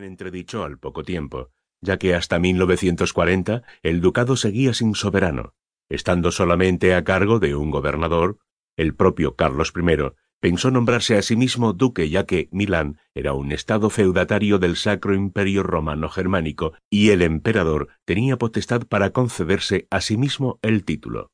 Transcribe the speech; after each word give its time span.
entredicho 0.00 0.64
al 0.64 0.78
poco 0.78 1.02
tiempo, 1.02 1.50
ya 1.82 1.98
que 1.98 2.14
hasta 2.14 2.38
1940 2.38 3.62
el 3.82 4.00
ducado 4.00 4.36
seguía 4.36 4.72
sin 4.72 4.94
soberano, 4.94 5.54
estando 5.90 6.30
solamente 6.30 6.94
a 6.94 7.04
cargo 7.04 7.38
de 7.38 7.54
un 7.54 7.70
gobernador, 7.70 8.38
el 8.76 8.94
propio 8.94 9.36
Carlos 9.36 9.72
I, 9.76 10.12
pensó 10.40 10.70
nombrarse 10.70 11.16
a 11.18 11.22
sí 11.22 11.36
mismo 11.36 11.72
duque 11.72 12.08
ya 12.08 12.24
que 12.24 12.48
Milán 12.50 12.98
era 13.14 13.34
un 13.34 13.52
estado 13.52 13.90
feudatario 13.90 14.58
del 14.58 14.76
Sacro 14.76 15.14
Imperio 15.14 15.62
Romano 15.62 16.08
Germánico 16.08 16.72
y 16.90 17.10
el 17.10 17.22
emperador 17.22 17.88
tenía 18.04 18.38
potestad 18.38 18.86
para 18.86 19.10
concederse 19.10 19.86
a 19.90 20.00
sí 20.00 20.16
mismo 20.16 20.58
el 20.62 20.84
título. 20.84 21.30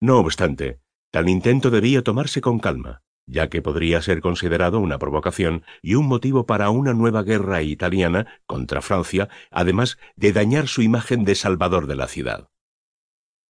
No 0.00 0.18
obstante, 0.18 0.80
tal 1.10 1.28
intento 1.28 1.70
debía 1.70 2.02
tomarse 2.02 2.40
con 2.40 2.58
calma, 2.58 3.02
ya 3.30 3.48
que 3.48 3.62
podría 3.62 4.02
ser 4.02 4.20
considerado 4.20 4.80
una 4.80 4.98
provocación 4.98 5.62
y 5.82 5.94
un 5.94 6.06
motivo 6.06 6.46
para 6.46 6.70
una 6.70 6.92
nueva 6.92 7.22
guerra 7.22 7.62
italiana 7.62 8.26
contra 8.46 8.82
Francia, 8.82 9.28
además 9.50 9.98
de 10.16 10.32
dañar 10.32 10.66
su 10.66 10.82
imagen 10.82 11.24
de 11.24 11.36
salvador 11.36 11.86
de 11.86 11.94
la 11.94 12.08
ciudad. 12.08 12.48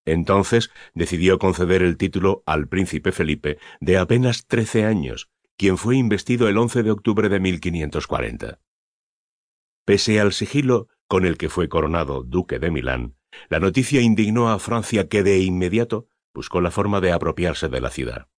Entonces 0.05 0.70
decidió 0.95 1.39
conceder 1.39 1.83
el 1.83 1.97
título 1.97 2.43
al 2.45 2.69
príncipe 2.69 3.11
Felipe, 3.11 3.59
de 3.80 3.97
apenas 3.97 4.47
trece 4.47 4.84
años, 4.84 5.30
quien 5.56 5.79
fue 5.79 5.97
investido 5.97 6.48
el 6.48 6.59
11 6.59 6.83
de 6.83 6.91
octubre 6.91 7.28
de 7.28 7.41
1540. 7.41 8.61
Pese 9.87 10.20
al 10.20 10.33
sigilo 10.33 10.89
con 11.09 11.25
el 11.25 11.39
que 11.39 11.48
fue 11.48 11.69
coronado 11.69 12.23
duque 12.23 12.59
de 12.59 12.70
Milán, 12.70 13.17
la 13.48 13.61
noticia 13.61 14.01
indignó 14.03 14.51
a 14.51 14.59
Francia 14.59 15.09
que 15.09 15.23
de 15.23 15.39
inmediato 15.39 16.09
buscó 16.34 16.61
la 16.61 16.70
forma 16.70 17.01
de 17.01 17.12
apropiarse 17.12 17.69
de 17.69 17.81
la 17.81 17.91
ciudad. 17.91 18.28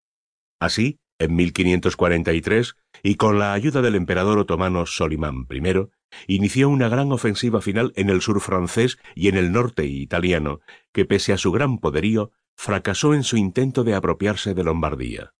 Así, 0.59 0.99
en 1.19 1.35
1543, 1.35 2.75
y 3.03 3.15
con 3.15 3.39
la 3.39 3.53
ayuda 3.53 3.81
del 3.81 3.95
emperador 3.95 4.39
otomano 4.39 4.85
Solimán 4.85 5.47
I, 5.49 5.87
inició 6.27 6.69
una 6.69 6.89
gran 6.89 7.11
ofensiva 7.11 7.61
final 7.61 7.93
en 7.95 8.09
el 8.09 8.21
sur 8.21 8.39
francés 8.41 8.97
y 9.15 9.27
en 9.27 9.37
el 9.37 9.51
norte 9.51 9.85
italiano, 9.85 10.59
que 10.91 11.05
pese 11.05 11.33
a 11.33 11.37
su 11.37 11.51
gran 11.51 11.79
poderío, 11.79 12.31
fracasó 12.55 13.13
en 13.13 13.23
su 13.23 13.37
intento 13.37 13.83
de 13.83 13.95
apropiarse 13.95 14.53
de 14.53 14.63
Lombardía. 14.63 15.33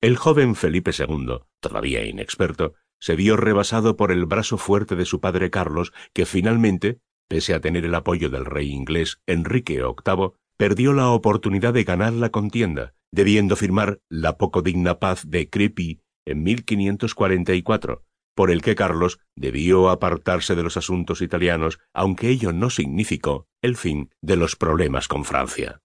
El 0.00 0.16
joven 0.16 0.54
Felipe 0.54 0.92
II, 0.96 1.40
todavía 1.60 2.06
inexperto, 2.06 2.74
se 2.98 3.16
vio 3.16 3.36
rebasado 3.36 3.96
por 3.96 4.12
el 4.12 4.26
brazo 4.26 4.56
fuerte 4.56 4.96
de 4.96 5.04
su 5.04 5.20
padre 5.20 5.50
Carlos, 5.50 5.92
que 6.12 6.26
finalmente, 6.26 7.00
pese 7.28 7.54
a 7.54 7.60
tener 7.60 7.84
el 7.84 7.94
apoyo 7.94 8.30
del 8.30 8.44
rey 8.44 8.70
inglés 8.70 9.20
Enrique 9.26 9.82
VIII, 9.82 10.32
perdió 10.60 10.92
la 10.92 11.08
oportunidad 11.08 11.72
de 11.72 11.84
ganar 11.84 12.12
la 12.12 12.28
contienda, 12.28 12.92
debiendo 13.10 13.56
firmar 13.56 14.02
la 14.10 14.36
poco 14.36 14.60
digna 14.60 14.98
paz 14.98 15.22
de 15.26 15.48
Crepy 15.48 16.02
en 16.26 16.42
1544, 16.42 18.04
por 18.34 18.50
el 18.50 18.60
que 18.60 18.74
Carlos 18.74 19.20
debió 19.34 19.88
apartarse 19.88 20.54
de 20.54 20.62
los 20.62 20.76
asuntos 20.76 21.22
italianos, 21.22 21.80
aunque 21.94 22.28
ello 22.28 22.52
no 22.52 22.68
significó 22.68 23.48
el 23.62 23.74
fin 23.74 24.10
de 24.20 24.36
los 24.36 24.54
problemas 24.54 25.08
con 25.08 25.24
Francia. 25.24 25.80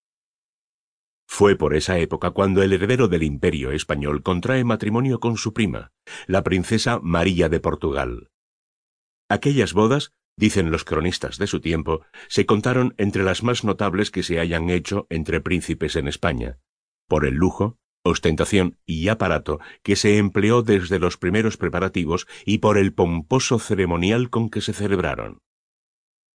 Fue 1.26 1.56
por 1.56 1.74
esa 1.74 1.98
época 1.98 2.32
cuando 2.32 2.62
el 2.62 2.74
heredero 2.74 3.08
del 3.08 3.24
imperio 3.24 3.72
español 3.72 4.24
contrae 4.24 4.66
matrimonio 4.66 5.22
con 5.22 5.38
su 5.38 5.54
prima, 5.54 5.94
la 6.28 6.44
princesa 6.44 7.00
María 7.02 7.48
de 7.48 7.62
Portugal. 7.62 8.30
Aquellas 9.30 9.72
bodas, 9.72 10.12
dicen 10.38 10.72
los 10.72 10.84
cronistas 10.84 11.38
de 11.38 11.48
su 11.48 11.62
tiempo, 11.62 12.02
se 12.28 12.46
contaron 12.46 12.94
entre 12.98 13.24
las 13.24 13.44
más 13.44 13.64
notables 13.64 14.12
que 14.12 14.24
se 14.24 14.40
hayan 14.40 14.70
hecho 14.70 15.08
entre 15.10 15.42
príncipes 15.42 15.96
en 15.96 16.08
España, 16.08 16.60
por 17.08 17.26
el 17.26 17.36
lujo, 17.36 17.78
ostentación 18.04 18.78
y 18.86 19.08
aparato 19.08 19.60
que 19.82 19.96
se 19.96 20.18
empleó 20.18 20.62
desde 20.62 21.00
los 21.00 21.18
primeros 21.18 21.58
preparativos 21.58 22.28
y 22.46 22.60
por 22.60 22.78
el 22.78 22.94
pomposo 22.94 23.60
ceremonial 23.60 24.30
con 24.30 24.50
que 24.50 24.62
se 24.62 24.74
celebraron. 24.74 25.40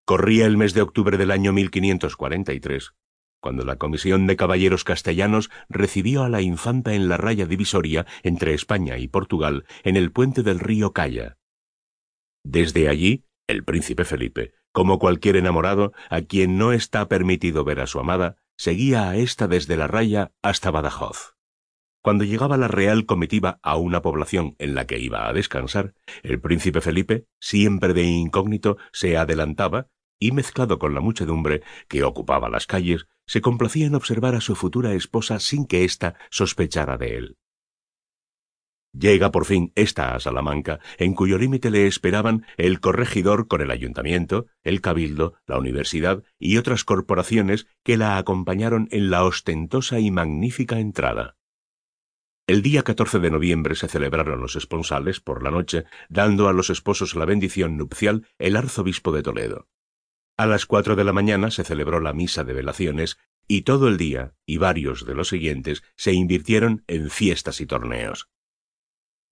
Corría 0.05 0.47
el 0.47 0.56
mes 0.56 0.75
de 0.75 0.83
octubre 0.83 1.17
del 1.17 1.31
año 1.31 1.53
1543, 1.53 2.95
cuando 3.41 3.65
la 3.65 3.77
Comisión 3.77 4.27
de 4.27 4.37
Caballeros 4.37 4.83
Castellanos 4.83 5.50
recibió 5.69 6.25
a 6.25 6.28
la 6.28 6.43
infanta 6.43 6.94
en 6.94 7.09
la 7.09 7.16
raya 7.16 7.47
divisoria 7.47 8.06
entre 8.22 8.55
España 8.55 8.99
y 8.99 9.06
Portugal 9.06 9.65
en 9.84 9.97
el 9.97 10.10
puente 10.10 10.43
del 10.43 10.59
río 10.59 10.93
Calla. 10.93 11.39
Desde 12.43 12.89
allí, 12.89 13.25
el 13.50 13.65
príncipe 13.65 14.05
Felipe, 14.05 14.53
como 14.72 14.99
cualquier 14.99 15.37
enamorado, 15.37 15.93
a 16.09 16.22
quien 16.22 16.59
no 16.59 16.72
está 16.72 17.09
permitido 17.09 17.65
ver 17.65 17.81
a 17.81 17.87
su 17.87 17.99
amada, 17.99 18.37
seguía 18.56 19.09
a 19.09 19.16
ésta 19.16 19.49
desde 19.49 19.77
la 19.77 19.87
raya 19.87 20.33
hasta 20.43 20.71
Badajoz. 20.71 21.37
Cuando 22.03 22.25
llegaba 22.25 22.56
la 22.56 22.69
real 22.69 23.05
comitiva 23.05 23.59
a 23.62 23.77
una 23.77 24.00
población 24.00 24.55
en 24.59 24.75
la 24.75 24.87
que 24.87 24.99
iba 24.99 25.28
a 25.28 25.33
descansar, 25.33 25.94
el 26.22 26.41
príncipe 26.41 26.81
Felipe, 26.81 27.27
siempre 27.39 27.93
de 27.93 28.05
incógnito, 28.05 28.78
se 28.93 29.19
adelantaba 29.19 29.89
y, 30.19 30.33
mezclado 30.33 30.78
con 30.78 30.94
la 30.94 31.00
muchedumbre 31.00 31.62
que 31.89 32.05
ocupaba 32.05 32.49
las 32.49 32.66
calles, 32.66 33.06
se 33.27 33.41
complacía 33.41 33.87
en 33.87 33.94
observar 33.94 34.34
a 34.34 34.41
su 34.41 34.55
futura 34.55 34.94
esposa 34.94 35.41
sin 35.41 35.66
que 35.66 35.84
ésta 35.84 36.15
sospechara 36.31 36.97
de 36.97 37.16
él. 37.16 37.37
Llega 38.93 39.31
por 39.31 39.45
fin 39.45 39.73
esta 39.77 40.15
a 40.15 40.21
Salamanca, 40.21 40.81
en 40.99 41.15
cuyo 41.15 41.39
límite 41.39 41.71
le 41.71 41.87
esperaban 41.87 42.45
el 42.56 42.81
corregidor 42.81 43.47
con 43.47 43.61
el 43.61 43.71
ayuntamiento, 43.71 44.47
el 44.65 44.81
cabildo, 44.81 45.34
la 45.47 45.59
universidad 45.59 46.25
y 46.39 46.56
otras 46.56 46.84
corporaciones 46.84 47.69
que 47.84 47.97
la 47.97 48.19
acompañaron 48.19 48.89
en 48.91 49.11
la 49.11 49.25
ostentosa 49.25 50.01
y 50.01 50.11
magnífica 50.11 50.81
entrada. 50.81 51.37
El 52.49 52.62
día 52.62 52.83
14 52.83 53.21
de 53.21 53.31
noviembre 53.31 53.77
se 53.77 53.87
celebraron 53.87 54.41
los 54.41 54.56
esponsales 54.56 55.21
por 55.21 55.45
la 55.45 55.53
noche, 55.53 55.84
dando 56.09 56.49
a 56.49 56.53
los 56.53 56.69
esposos 56.69 57.15
la 57.15 57.25
bendición 57.25 57.77
nupcial 57.77 58.27
el 58.41 58.57
arzobispo 58.57 59.12
de 59.12 59.22
Toledo. 59.22 59.69
A 60.37 60.47
las 60.47 60.67
cuatro 60.67 60.97
de 60.97 61.05
la 61.05 61.12
mañana 61.12 61.53
se 61.53 61.62
celebró 61.62 62.01
la 62.01 62.12
misa 62.12 62.43
de 62.43 62.55
velaciones 62.55 63.19
y 63.47 63.62
todo 63.62 63.87
el 63.87 63.99
día 63.99 64.34
y 64.47 64.57
varios 64.57 65.07
de 65.07 65.15
los 65.15 65.28
siguientes 65.28 65.84
se 65.95 66.12
invirtieron 66.12 66.83
en 66.89 67.09
fiestas 67.11 67.61
y 67.61 67.67
torneos. 67.67 68.28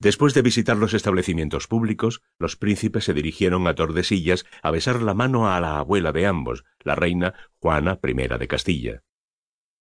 Después 0.01 0.33
de 0.33 0.43
visitar 0.43 0.77
los 0.77 0.95
establecimientos 0.95 1.67
públicos, 1.67 2.23
los 2.39 2.55
príncipes 2.55 3.05
se 3.05 3.15
dirigieron 3.15 3.67
a 3.67 3.75
Tordesillas 3.75 4.47
a 4.63 4.71
besar 4.71 5.03
la 5.03 5.13
mano 5.13 5.51
a 5.53 5.61
la 5.61 5.79
abuela 5.79 6.13
de 6.13 6.27
ambos, 6.27 6.65
la 6.85 6.95
reina 6.95 7.35
Juana 7.61 7.99
I 8.03 8.15
de 8.39 8.49
Castilla. 8.49 9.03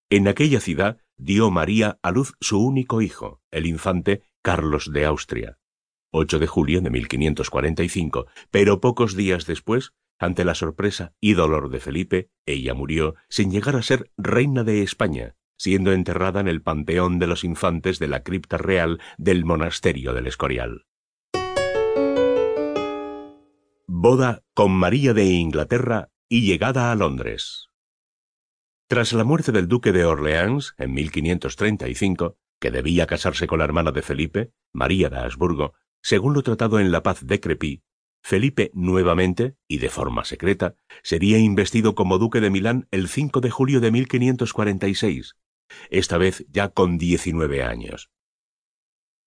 En 0.09 0.27
aquella 0.27 0.59
ciudad 0.59 0.97
dio 1.17 1.51
María 1.51 1.99
a 2.01 2.11
luz 2.11 2.33
su 2.41 2.59
único 2.59 3.01
hijo, 3.01 3.41
el 3.51 3.67
infante 3.67 4.23
Carlos 4.41 4.91
de 4.91 5.05
Austria. 5.05 5.59
8 6.11 6.39
de 6.39 6.47
julio 6.47 6.81
de 6.81 6.89
1545, 6.89 8.25
pero 8.49 8.81
pocos 8.81 9.15
días 9.15 9.45
después, 9.45 9.93
ante 10.17 10.45
la 10.45 10.55
sorpresa 10.55 11.13
y 11.19 11.33
dolor 11.33 11.69
de 11.69 11.79
Felipe, 11.79 12.31
ella 12.45 12.73
murió 12.73 13.15
sin 13.29 13.51
llegar 13.51 13.75
a 13.75 13.83
ser 13.83 14.11
reina 14.17 14.63
de 14.63 14.81
España, 14.81 15.35
siendo 15.57 15.91
enterrada 15.91 16.39
en 16.39 16.47
el 16.47 16.61
Panteón 16.61 17.19
de 17.19 17.27
los 17.27 17.43
Infantes 17.43 17.99
de 17.99 18.07
la 18.07 18.23
cripta 18.23 18.57
real 18.57 19.01
del 19.17 19.43
Monasterio 19.45 20.13
del 20.13 20.27
Escorial. 20.27 20.85
Boda 23.87 24.43
con 24.53 24.71
María 24.71 25.13
de 25.13 25.25
Inglaterra 25.25 26.09
y 26.29 26.41
llegada 26.41 26.91
a 26.91 26.95
Londres. 26.95 27.69
Tras 28.87 29.11
la 29.13 29.23
muerte 29.23 29.51
del 29.51 29.67
duque 29.67 29.91
de 29.91 30.05
Orleans 30.05 30.75
en 30.77 30.93
1535, 30.93 32.37
que 32.59 32.71
debía 32.71 33.07
casarse 33.07 33.47
con 33.47 33.59
la 33.59 33.65
hermana 33.65 33.91
de 33.91 34.01
Felipe, 34.01 34.51
María 34.73 35.09
de 35.09 35.17
Habsburgo, 35.17 35.73
según 36.01 36.33
lo 36.33 36.43
tratado 36.43 36.79
en 36.79 36.91
la 36.91 37.03
paz 37.03 37.25
de 37.25 37.39
Crepy, 37.39 37.83
Felipe 38.27 38.71
nuevamente, 38.73 39.55
y 39.69 39.77
de 39.77 39.89
forma 39.89 40.25
secreta, 40.25 40.75
sería 41.01 41.37
investido 41.37 41.95
como 41.95 42.17
duque 42.17 42.41
de 42.41 42.49
Milán 42.49 42.87
el 42.91 43.07
5 43.07 43.39
de 43.39 43.49
julio 43.49 43.79
de 43.79 43.91
1546, 43.91 45.35
esta 45.89 46.17
vez 46.17 46.45
ya 46.49 46.69
con 46.69 46.97
19 46.97 47.63
años. 47.63 48.09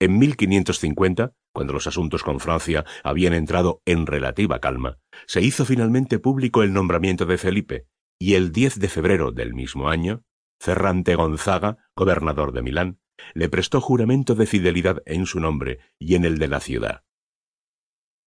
En 0.01 0.19
1550, 0.19 1.35
cuando 1.53 1.73
los 1.73 1.87
asuntos 1.87 2.23
con 2.23 2.41
Francia 2.41 2.85
habían 3.05 3.35
entrado 3.35 3.83
en 3.85 4.07
relativa 4.07 4.61
calma, 4.61 4.99
se 5.27 5.43
hizo 5.43 5.65
finalmente 5.65 6.19
público 6.19 6.63
el 6.63 6.73
nombramiento 6.73 7.27
de 7.27 7.39
Felipe, 7.39 7.87
y 8.19 8.35
el 8.35 8.53
10 8.53 8.79
de 8.79 8.89
febrero 8.89 9.33
del 9.33 9.55
mismo 9.55 9.89
año, 9.89 10.25
Ferrante 10.61 11.15
Gonzaga, 11.15 11.79
gobernador 11.97 12.53
de 12.53 12.63
Milán, 12.63 13.01
le 13.35 13.49
prestó 13.49 13.81
juramento 13.81 14.35
de 14.35 14.47
fidelidad 14.47 15.03
en 15.07 15.27
su 15.27 15.41
nombre 15.41 15.81
y 15.99 16.15
en 16.15 16.25
el 16.25 16.39
de 16.39 16.49
la 16.49 16.61
ciudad. 16.61 17.05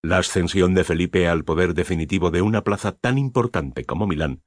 La 0.03 0.17
ascensión 0.17 0.73
de 0.73 0.83
Felipe 0.83 1.27
al 1.27 1.43
poder 1.43 1.73
definitivo 1.73 2.29
de 2.29 2.41
una 2.41 2.63
plaza 2.63 2.91
tan 2.91 3.17
importante 3.17 3.85
como 3.85 4.05
Milán 4.05 4.43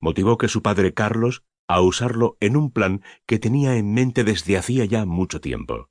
motivó 0.00 0.38
que 0.38 0.48
su 0.48 0.62
padre 0.62 0.94
Carlos 0.94 1.44
a 1.70 1.80
usarlo 1.82 2.36
en 2.40 2.56
un 2.56 2.72
plan 2.72 3.00
que 3.26 3.38
tenía 3.38 3.76
en 3.76 3.94
mente 3.94 4.24
desde 4.24 4.58
hacía 4.58 4.84
ya 4.86 5.06
mucho 5.06 5.40
tiempo. 5.40 5.88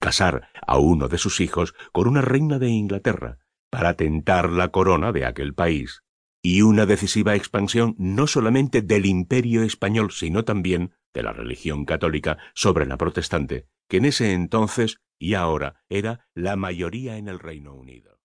Casar 0.00 0.48
a 0.66 0.78
uno 0.78 1.08
de 1.08 1.18
sus 1.18 1.40
hijos 1.42 1.74
con 1.92 2.08
una 2.08 2.22
reina 2.22 2.58
de 2.58 2.70
Inglaterra 2.70 3.38
para 3.70 3.92
tentar 3.94 4.48
la 4.48 4.68
corona 4.68 5.12
de 5.12 5.26
aquel 5.26 5.52
país 5.52 6.02
y 6.42 6.62
una 6.62 6.86
decisiva 6.86 7.34
expansión 7.34 7.94
no 7.98 8.26
solamente 8.26 8.80
del 8.80 9.04
imperio 9.04 9.64
español, 9.64 10.12
sino 10.12 10.44
también 10.44 10.94
de 11.12 11.22
la 11.22 11.34
religión 11.34 11.84
católica 11.84 12.38
sobre 12.54 12.86
la 12.86 12.96
protestante, 12.96 13.66
que 13.90 13.98
en 13.98 14.06
ese 14.06 14.32
entonces 14.32 14.96
y 15.18 15.34
ahora 15.34 15.84
era 15.90 16.26
la 16.34 16.56
mayoría 16.56 17.18
en 17.18 17.28
el 17.28 17.38
Reino 17.38 17.74
Unido. 17.74 18.14